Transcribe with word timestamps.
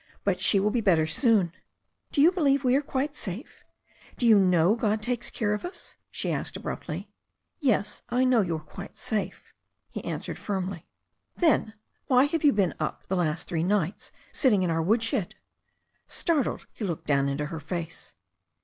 But 0.23 0.39
she 0.41 0.59
will 0.59 0.71
be 0.71 0.81
better 0.81 1.05
soon." 1.05 1.53
"Do 2.11 2.21
you 2.21 2.31
believe 2.31 2.63
we 2.63 2.75
are 2.75 2.81
quite 2.81 3.15
safe? 3.15 3.63
Do 4.17 4.25
you 4.25 4.39
know 4.39 4.75
God 4.75 4.99
takes 4.99 5.29
care 5.29 5.53
of 5.53 5.63
us?" 5.63 5.95
she 6.09 6.31
asked 6.31 6.57
abruptly. 6.57 7.11
"Yes, 7.59 8.01
I 8.09 8.23
know 8.23 8.39
that 8.41 8.47
you 8.47 8.55
are 8.55 8.59
quite 8.63 8.97
safe," 8.97 9.53
he 9.91 10.03
answered 10.03 10.39
firmly. 10.39 10.87
"Then, 11.35 11.75
why 12.07 12.23
have 12.23 12.43
you 12.43 12.51
been 12.51 12.73
up 12.79 13.05
the 13.09 13.15
last 13.15 13.47
three 13.47 13.61
nights 13.61 14.11
sit 14.31 14.49
ting 14.49 14.63
in 14.63 14.71
our 14.71 14.81
woodshed?" 14.81 15.35
Startled, 16.07 16.65
he 16.73 16.83
looked 16.83 17.05
down 17.05 17.29
into 17.29 17.45
her 17.53 17.59
face. 17.59 18.15